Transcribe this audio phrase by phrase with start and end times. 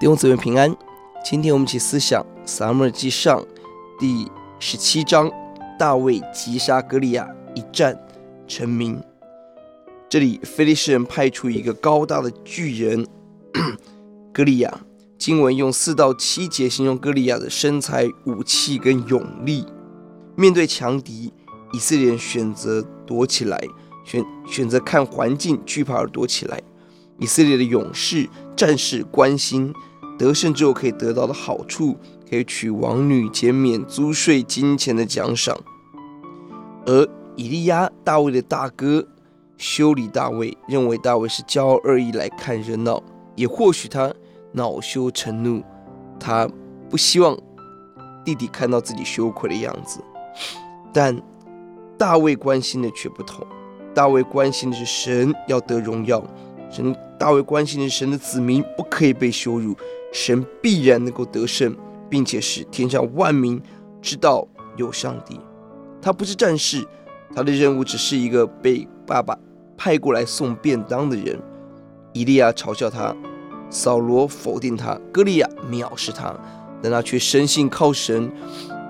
[0.00, 0.76] 弟兄姊妹平安，
[1.24, 3.40] 今天我们一起思想撒母耳记上
[3.96, 4.28] 第
[4.58, 5.30] 十七章，
[5.78, 7.96] 大卫击杀歌利亚，一战
[8.48, 9.00] 成名。
[10.08, 13.06] 这里非利士人派出一个高大的巨人
[14.34, 14.80] 歌利亚，
[15.16, 19.64] 经文用四到七节形容歌利亚的身材、武器跟勇力。
[20.34, 21.32] 面对强敌，
[21.72, 23.64] 以色列人选择躲起来，
[24.04, 26.60] 选选择看环境，惧怕而躲起来。
[27.20, 29.72] 以色列的勇士、战士关心
[30.18, 31.96] 得胜之后可以得到的好处，
[32.28, 35.58] 可以娶王女、减免租税、金钱的奖赏。
[36.86, 39.06] 而以利亚，大卫的大哥，
[39.56, 43.02] 修理大卫，认为大卫是骄傲恶意来看热闹，
[43.34, 44.12] 也或许他
[44.52, 45.62] 恼羞成怒，
[46.20, 46.48] 他
[46.88, 47.36] 不希望
[48.24, 50.00] 弟弟看到自己羞愧的样子。
[50.92, 51.20] 但
[51.98, 53.44] 大卫关心的却不同，
[53.92, 56.22] 大卫关心的是神要得荣耀。
[56.74, 59.76] 神大卫关心的神的子民不可以被羞辱，
[60.12, 61.72] 神必然能够得胜，
[62.10, 63.62] 并且使天下万民
[64.02, 64.44] 知道
[64.76, 65.38] 有上帝。
[66.02, 66.84] 他不是战士，
[67.32, 69.38] 他的任务只是一个被爸爸
[69.76, 71.40] 派过来送便当的人。
[72.12, 73.14] 以利亚嘲笑他，
[73.70, 76.34] 扫罗否定他，歌利亚藐视他，
[76.82, 78.28] 但他却深信靠神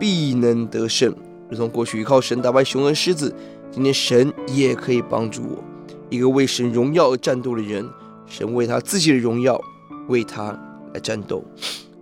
[0.00, 1.14] 必能得胜，
[1.48, 3.32] 如同过去靠神打败熊和狮子，
[3.70, 5.62] 今天神也可以帮助我。
[6.10, 7.88] 一个为神荣耀而战斗的人，
[8.26, 9.60] 神为他自己的荣耀，
[10.08, 10.52] 为他
[10.94, 11.44] 来战斗。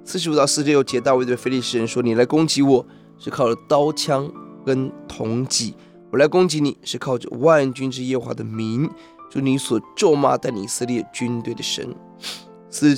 [0.04, 2.86] 四十五到四十六节，大卫对非利士人说：“你来攻击我
[3.18, 4.30] 是靠着刀枪
[4.64, 5.74] 跟铜戟，
[6.12, 8.88] 我来攻击你是靠着万军之耶和华的名，
[9.28, 11.92] 就你所咒骂但以色列军队的神。”
[12.70, 12.96] 四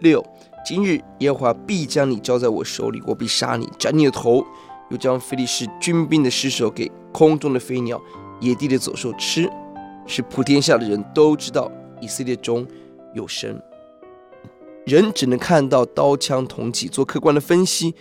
[0.00, 0.22] 六，
[0.66, 4.44] 今日耶和华必将你交在我手里，我必杀你，斩你的头，
[4.90, 7.98] 又将非利士军兵的尸首给空中的飞鸟、
[8.40, 9.50] 野地的走兽吃。
[10.06, 12.66] 使普天下的人都知道以色列中
[13.14, 13.60] 有神。
[14.84, 17.94] 人只能看到刀枪铜戟做客观的分析，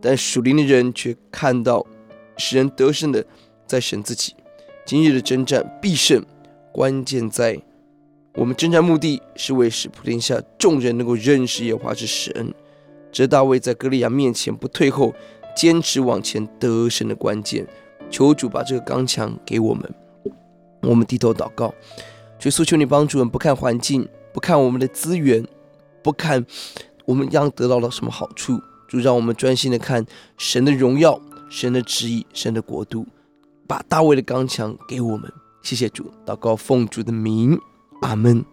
[0.00, 1.84] 但属灵的人却看到
[2.36, 3.24] 使人得胜的
[3.66, 4.34] 在神自己。
[4.86, 6.24] 今日的征战必胜，
[6.72, 7.60] 关键在
[8.34, 12.54] 我们征战目的是为使普天下众人能够认识耶和华之神。
[13.10, 15.12] 这大卫在歌利亚面前不退后，
[15.56, 17.66] 坚持往前得胜的关键。
[18.10, 19.92] 求主把这个刚强给我们。
[20.82, 21.74] 我们低头祷告，
[22.38, 25.46] 求诉求你帮助我们，不看环境，不看我们的资源，
[26.02, 26.44] 不看
[27.04, 30.04] 我们将得到了什么好处，就让我们专心的看
[30.36, 33.06] 神的荣耀、神的旨意、神的国度，
[33.66, 35.32] 把大卫的刚强给我们。
[35.62, 37.58] 谢谢主，祷告奉主的名，
[38.02, 38.44] 阿门。